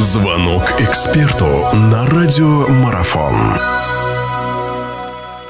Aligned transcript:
Звонок 0.00 0.62
эксперту 0.80 1.66
на 1.74 2.06
радиомарафон. 2.06 3.34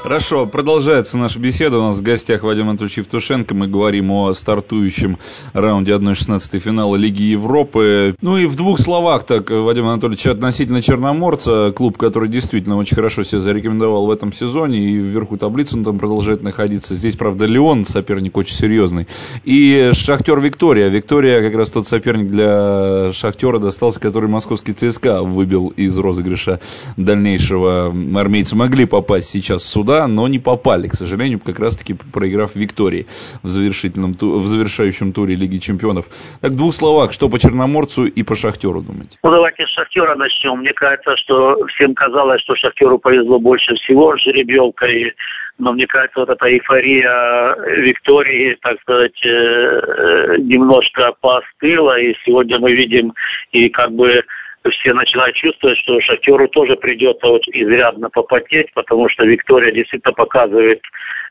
Хорошо, 0.01 0.45
продолжается 0.45 1.17
наша 1.17 1.39
беседа. 1.39 1.77
У 1.77 1.81
нас 1.81 1.97
в 1.97 2.01
гостях 2.01 2.43
Вадим 2.43 2.69
Анатольевич 2.69 2.99
Евтушенко. 2.99 3.53
Мы 3.53 3.67
говорим 3.67 4.11
о 4.11 4.33
стартующем 4.33 5.17
раунде 5.51 5.91
1-16 5.91 6.57
финала 6.59 6.95
Лиги 6.95 7.23
Европы. 7.23 8.15
Ну 8.21 8.37
и 8.37 8.45
в 8.45 8.55
двух 8.55 8.79
словах, 8.79 9.25
так, 9.25 9.49
Вадим 9.49 9.87
Анатольевич, 9.87 10.25
относительно 10.27 10.81
Черноморца, 10.81 11.73
клуб, 11.75 11.97
который 11.97 12.29
действительно 12.29 12.77
очень 12.77 12.95
хорошо 12.95 13.23
себя 13.23 13.41
зарекомендовал 13.41 14.05
в 14.05 14.11
этом 14.11 14.31
сезоне, 14.31 14.79
и 14.79 14.97
вверху 14.97 15.37
таблицы 15.37 15.75
он 15.75 15.83
там 15.83 15.99
продолжает 15.99 16.41
находиться. 16.43 16.95
Здесь, 16.95 17.17
правда, 17.17 17.45
Леон, 17.45 17.83
соперник 17.83 18.37
очень 18.37 18.55
серьезный. 18.55 19.05
И 19.43 19.91
Шахтер 19.93 20.39
Виктория. 20.39 20.87
Виктория 20.87 21.41
как 21.41 21.55
раз 21.55 21.71
тот 21.71 21.87
соперник 21.87 22.31
для 22.31 23.11
Шахтера 23.13 23.59
достался, 23.59 23.99
который 23.99 24.29
московский 24.29 24.71
ЦСКА 24.71 25.23
выбил 25.23 25.67
из 25.75 25.97
розыгрыша 25.97 26.61
дальнейшего. 26.95 27.93
Армейцы 28.15 28.55
могли 28.55 28.85
попасть 28.85 29.27
сейчас 29.27 29.65
сюда 29.65 29.88
сюда, 29.89 30.07
но 30.07 30.27
не 30.27 30.39
попали, 30.39 30.87
к 30.87 30.93
сожалению, 30.93 31.39
как 31.39 31.59
раз-таки 31.59 31.95
проиграв 32.13 32.55
Виктории 32.55 33.05
в, 33.43 33.47
завершительном, 33.47 34.13
в 34.13 34.47
завершающем 34.47 35.13
туре 35.13 35.35
Лиги 35.35 35.57
Чемпионов. 35.57 36.05
Так, 36.41 36.51
в 36.51 36.55
двух 36.55 36.73
словах, 36.73 37.11
что 37.13 37.29
по 37.29 37.39
Черноморцу 37.39 38.05
и 38.05 38.23
по 38.23 38.35
Шахтеру 38.35 38.81
думаете? 38.81 39.17
Ну, 39.23 39.31
давайте 39.31 39.65
с 39.65 39.69
Шахтера 39.69 40.15
начнем. 40.15 40.59
Мне 40.59 40.73
кажется, 40.73 41.15
что 41.17 41.65
всем 41.67 41.95
казалось, 41.95 42.41
что 42.41 42.55
Шахтеру 42.55 42.99
повезло 42.99 43.39
больше 43.39 43.73
всего 43.75 44.15
с 44.15 44.21
жеребьевкой, 44.21 45.13
но 45.57 45.73
мне 45.73 45.87
кажется, 45.87 46.19
вот 46.19 46.29
эта 46.29 46.45
эйфория 46.45 47.55
Виктории, 47.81 48.57
так 48.61 48.79
сказать, 48.81 49.19
э, 49.25 49.29
э, 49.29 50.37
немножко 50.39 51.13
поостыла, 51.19 51.99
и 51.99 52.13
сегодня 52.25 52.59
мы 52.59 52.71
видим 52.73 53.13
и 53.51 53.69
как 53.69 53.91
бы 53.91 54.23
все 54.67 54.93
начинают 54.93 55.35
чувствовать, 55.35 55.77
что 55.79 56.01
Шахтеру 56.01 56.47
тоже 56.49 56.75
придется 56.75 57.27
очень 57.27 57.63
изрядно 57.63 58.09
попотеть, 58.09 58.71
потому 58.73 59.07
что 59.09 59.25
Виктория 59.25 59.71
действительно 59.71 60.13
показывает 60.13 60.81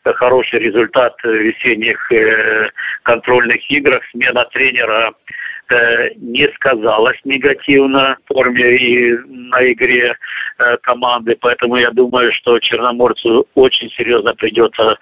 э, 0.05 0.13
хороший 0.15 0.61
результат 0.61 1.15
в 1.23 1.29
весенних 1.29 2.13
э, 2.13 2.71
контрольных 3.03 3.71
играх. 3.71 4.03
Смена 4.11 4.47
тренера 4.53 5.13
э, 5.69 6.11
не 6.17 6.49
сказалась 6.55 7.19
негативно 7.25 8.17
в 8.25 8.33
форме 8.33 8.77
и 8.77 9.19
на 9.27 9.73
игре 9.73 10.17
команды, 10.83 11.37
поэтому 11.41 11.77
я 11.77 11.91
думаю, 11.91 12.33
что 12.33 12.59
Черноморцу 12.59 13.47
очень 13.55 13.89
серьезно 13.91 14.35
придется 14.35 14.99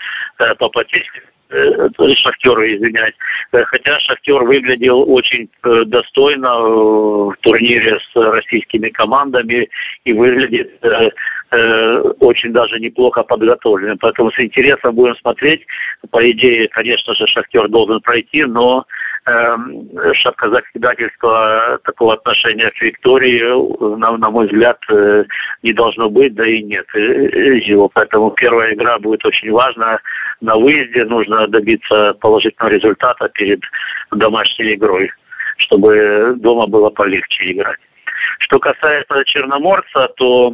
попотеть 0.59 1.07
Э, 1.49 1.89
Шахтеру, 2.17 2.63
извиняюсь. 2.63 3.15
Э, 3.53 3.63
хотя 3.65 4.01
Шахтер 4.01 4.43
выглядел 4.43 5.09
очень 5.09 5.49
э, 5.63 5.85
достойно 5.87 6.59
в 6.59 7.37
турнире 7.43 7.99
с 8.01 8.17
российскими 8.17 8.89
командами 8.89 9.69
и 10.05 10.13
выглядит 10.13 10.73
очень 12.21 12.53
даже 12.53 12.81
неплохо 12.81 13.23
подготовленным. 13.23 13.97
Поэтому 13.99 14.33
с 14.33 14.41
интересом 14.41 14.97
будем 14.97 15.17
смотреть. 15.17 15.65
По 16.11 16.31
идее, 16.31 16.67
конечно 16.69 17.15
же, 17.15 17.27
Шахтер 17.29 17.69
должен 17.69 18.01
пройти, 18.01 18.45
но 18.45 18.85
шапка 19.27 20.49
закидательства 20.51 21.81
такого 21.85 22.15
отношения 22.15 22.71
к 22.71 22.81
Виктории, 22.81 23.97
на, 23.97 24.17
на 24.17 24.31
мой 24.31 24.47
взгляд, 24.47 24.79
э, 24.89 25.25
не 25.65 25.73
должно 25.73 26.09
быть, 26.09 26.35
да 26.35 26.47
и 26.47 26.63
нет 26.63 26.87
его. 26.95 27.89
Поэтому 27.93 28.31
первая 28.31 28.75
игра 28.75 28.99
будет 28.99 29.25
очень 29.27 29.51
важна. 29.51 29.99
На 30.41 30.57
выезде 30.57 31.05
нужно 31.05 31.49
добиться 31.49 32.15
положительного 32.21 32.75
результата 32.75 33.29
перед 33.31 33.61
домашней 34.13 34.75
игрой, 34.75 35.11
чтобы 35.59 36.35
дома 36.37 36.69
было 36.69 36.91
полегче 36.91 37.51
играть. 37.51 37.81
Что 38.39 38.61
касается 38.61 39.25
Черноморца, 39.25 40.09
то 40.17 40.53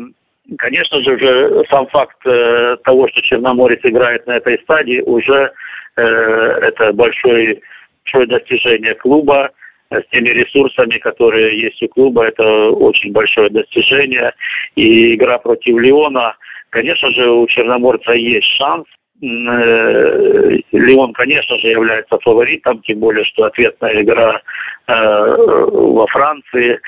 Конечно 0.59 1.01
же, 1.03 1.15
уже 1.15 1.65
сам 1.71 1.87
факт 1.87 2.17
э, 2.27 2.77
того, 2.85 3.09
что 3.09 3.23
Черноморец 3.23 3.79
играет 3.85 4.27
на 4.27 4.39
этой 4.39 4.59
стадии, 4.63 5.01
уже 5.01 5.53
э, 5.97 6.03
это 6.03 6.93
большое 6.93 7.61
достижение 8.27 8.95
клуба 8.95 9.51
э, 9.91 10.01
с 10.01 10.09
теми 10.11 10.29
ресурсами, 10.29 10.99
которые 10.99 11.61
есть 11.61 11.83
у 11.83 11.89
клуба, 11.89 12.27
это 12.27 12.45
очень 12.71 13.13
большое 13.13 13.51
достижение. 13.51 14.33
И 14.77 15.15
игра 15.15 15.39
против 15.39 15.79
Леона, 15.79 16.37
конечно 16.71 17.11
же, 17.13 17.31
у 17.31 17.47
Черноморца 17.47 18.13
есть 18.13 18.47
шанс. 18.59 18.87
Э, 19.23 20.59
Леон, 20.73 21.13
конечно 21.13 21.59
же, 21.59 21.69
является 21.69 22.19
фаворитом, 22.19 22.83
тем 22.83 22.99
более, 23.01 23.25
что 23.25 23.45
ответная 23.45 24.03
игра 24.03 24.41
э, 24.89 24.93
во 24.95 26.07
Франции. 26.09 26.81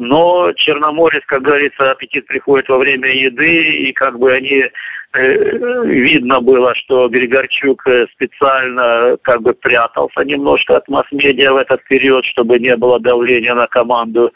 Но 0.00 0.50
Черноморец, 0.54 1.22
как 1.26 1.42
говорится, 1.42 1.90
аппетит 1.90 2.26
приходит 2.26 2.70
во 2.70 2.78
время 2.78 3.12
еды, 3.12 3.88
и 3.88 3.92
как 3.92 4.18
бы 4.18 4.32
они 4.32 4.64
э, 5.12 5.84
видно 5.84 6.40
было, 6.40 6.74
что 6.74 7.06
Григорчук 7.08 7.86
э, 7.86 8.06
специально 8.14 9.18
как 9.20 9.42
бы 9.42 9.52
прятался 9.52 10.24
немножко 10.24 10.78
от 10.78 10.88
масс-медиа 10.88 11.52
в 11.52 11.58
этот 11.58 11.84
период, 11.84 12.24
чтобы 12.24 12.58
не 12.58 12.74
было 12.76 12.98
давления 12.98 13.54
на 13.54 13.66
команду. 13.66 14.32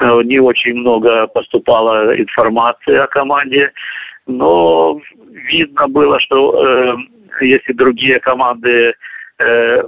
Э, 0.00 0.20
не 0.24 0.40
очень 0.40 0.74
много 0.74 1.28
поступало 1.28 2.20
информации 2.20 2.96
о 2.96 3.06
команде, 3.06 3.70
но 4.26 5.00
видно 5.30 5.86
было, 5.86 6.18
что 6.18 6.60
э, 6.60 6.96
если 7.40 7.72
другие 7.72 8.18
команды 8.18 8.94
э, 9.38 9.82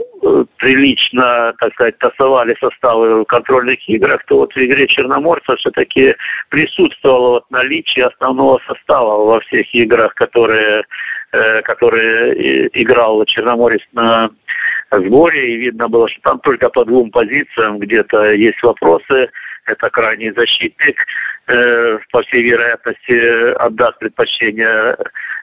прилично, 0.58 1.54
так 1.58 1.72
сказать, 1.74 1.98
тасовали 1.98 2.56
составы 2.60 3.22
в 3.22 3.24
контрольных 3.24 3.78
играх, 3.88 4.24
то 4.26 4.38
вот 4.38 4.52
в 4.52 4.56
игре 4.56 4.86
Черноморца 4.86 5.56
все-таки 5.56 6.14
присутствовало 6.48 7.30
вот 7.30 7.44
наличие 7.50 8.06
основного 8.06 8.60
состава 8.66 9.24
во 9.24 9.40
всех 9.40 9.72
играх, 9.74 10.14
которые, 10.14 10.84
э, 11.32 11.62
которые 11.62 12.68
играл 12.82 13.24
Черноморец 13.26 13.82
на 13.92 14.30
сборе, 14.90 15.54
и 15.54 15.56
видно 15.56 15.88
было, 15.88 16.08
что 16.08 16.20
там 16.22 16.40
только 16.40 16.68
по 16.68 16.84
двум 16.84 17.10
позициям 17.10 17.78
где-то 17.78 18.32
есть 18.32 18.62
вопросы. 18.62 19.30
Это 19.78 19.90
крайний 19.90 20.30
защитник, 20.30 20.96
э, 21.48 21.98
по 22.10 22.22
всей 22.22 22.42
вероятности, 22.42 23.54
отдаст 23.56 23.98
предпочтение 23.98 24.96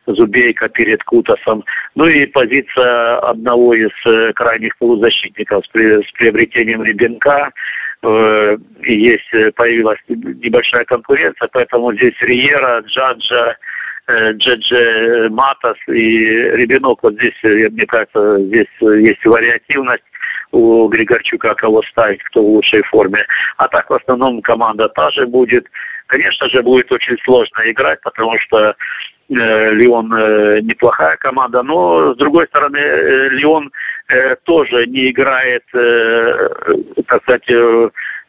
Зубейка 0.07 0.69
перед 0.69 1.03
Кутасом. 1.03 1.63
Ну 1.95 2.07
и 2.07 2.25
позиция 2.25 3.17
одного 3.19 3.73
из 3.75 3.91
э, 4.05 4.33
крайних 4.33 4.75
полузащитников 4.77 5.66
с, 5.66 5.69
при, 5.69 6.01
с 6.01 6.11
приобретением 6.13 6.83
Ребенка. 6.83 7.51
Э, 8.01 8.57
есть, 8.81 9.33
э, 9.33 9.51
появилась 9.51 9.99
небольшая 10.07 10.85
конкуренция, 10.85 11.47
поэтому 11.51 11.94
здесь 11.94 12.15
Риера, 12.21 12.81
Джаджа, 12.88 13.55
э, 14.07 14.31
Джеджи 14.33 15.29
Матас 15.29 15.77
и 15.88 16.19
Ребенок. 16.57 17.00
Вот 17.03 17.13
здесь, 17.13 17.38
э, 17.44 17.69
мне 17.69 17.85
кажется, 17.85 18.39
здесь 18.39 18.67
есть 18.81 19.23
вариативность 19.25 20.03
у 20.53 20.88
Григорчука, 20.88 21.53
кого 21.56 21.81
ставить, 21.91 22.24
кто 22.24 22.41
в 22.41 22.47
лучшей 22.47 22.84
форме. 22.84 23.25
А 23.58 23.68
так 23.68 23.90
в 23.90 23.94
основном 23.94 24.41
команда 24.41 24.88
та 24.90 25.09
же 25.12 25.25
будет. 25.28 25.66
Конечно 26.08 26.47
же, 26.50 26.62
будет 26.62 26.91
очень 26.91 27.18
сложно 27.24 27.62
играть, 27.66 28.00
потому 28.02 28.38
что 28.40 28.75
Э, 29.30 29.72
Лион 29.72 30.13
э, 30.13 30.59
неплохая 30.62 31.16
команда, 31.18 31.63
но 31.63 32.13
с 32.13 32.18
другой 32.18 32.46
стороны 32.47 32.78
э, 32.78 33.30
Лион 33.30 33.72
тоже 34.44 34.86
не 34.88 35.09
играет, 35.09 35.63
так 35.72 37.24
сказать, 37.24 37.47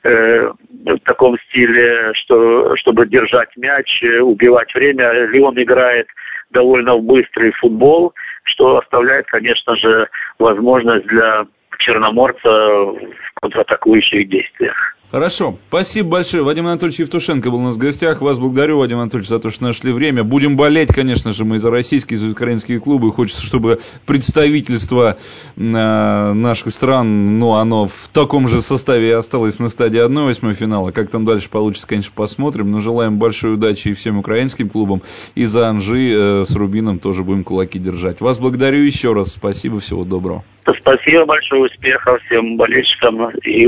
в 0.02 0.98
таком 1.04 1.36
стиле, 1.40 2.12
что, 2.14 2.74
чтобы 2.76 3.06
держать 3.06 3.50
мяч, 3.56 4.02
убивать 4.22 4.72
время. 4.72 5.26
Лион 5.26 5.60
играет 5.60 6.06
довольно 6.50 6.96
быстрый 6.96 7.50
футбол, 7.60 8.14
что 8.44 8.78
оставляет, 8.78 9.26
конечно 9.26 9.76
же, 9.76 10.08
возможность 10.38 11.06
для 11.06 11.44
Черноморца 11.84 12.48
в 12.48 12.98
контратакующих 13.42 14.28
действиях. 14.28 14.93
Хорошо. 15.14 15.56
Спасибо 15.68 16.08
большое. 16.08 16.42
Вадим 16.42 16.66
Анатольевич 16.66 16.98
Евтушенко 16.98 17.48
был 17.48 17.58
у 17.58 17.62
нас 17.62 17.76
в 17.76 17.78
гостях. 17.78 18.20
Вас 18.20 18.40
благодарю, 18.40 18.78
Вадим 18.78 18.98
Анатольевич, 18.98 19.28
за 19.28 19.38
то, 19.38 19.48
что 19.48 19.62
нашли 19.62 19.92
время. 19.92 20.24
Будем 20.24 20.56
болеть, 20.56 20.92
конечно 20.92 21.32
же, 21.32 21.44
мы 21.44 21.60
за 21.60 21.70
российские, 21.70 22.18
за 22.18 22.32
украинские 22.32 22.80
клубы. 22.80 23.12
Хочется, 23.12 23.46
чтобы 23.46 23.78
представительство 24.06 25.16
э, 25.56 25.60
наших 25.60 26.72
стран, 26.72 27.38
ну, 27.38 27.52
оно 27.52 27.86
в 27.86 28.08
таком 28.12 28.48
же 28.48 28.60
составе 28.60 29.10
и 29.10 29.12
осталось 29.12 29.60
на 29.60 29.68
стадии 29.68 30.04
1-8 30.04 30.52
финала. 30.54 30.90
Как 30.90 31.10
там 31.10 31.24
дальше 31.24 31.48
получится, 31.48 31.86
конечно, 31.86 32.10
посмотрим. 32.12 32.72
Но 32.72 32.80
желаем 32.80 33.16
большой 33.16 33.54
удачи 33.54 33.90
и 33.90 33.94
всем 33.94 34.18
украинским 34.18 34.68
клубам. 34.68 35.00
И 35.36 35.44
за 35.44 35.68
Анжи 35.68 36.10
э, 36.12 36.44
с 36.44 36.56
Рубином 36.56 36.98
тоже 36.98 37.22
будем 37.22 37.44
кулаки 37.44 37.78
держать. 37.78 38.20
Вас 38.20 38.40
благодарю 38.40 38.78
еще 38.78 39.12
раз. 39.12 39.30
Спасибо, 39.30 39.78
всего 39.78 40.02
доброго. 40.02 40.42
Спасибо 40.80 41.26
большое, 41.26 41.64
успехов 41.64 42.20
всем 42.24 42.56
болельщикам 42.56 43.28
и 43.44 43.66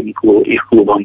их 0.50 0.66
клубам. 0.68 1.04